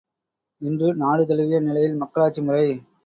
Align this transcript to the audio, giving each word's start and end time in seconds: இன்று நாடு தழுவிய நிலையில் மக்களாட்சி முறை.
இன்று 0.61 0.95
நாடு 0.95 1.25
தழுவிய 1.25 1.59
நிலையில் 1.59 1.95
மக்களாட்சி 1.95 2.41
முறை. 2.41 2.65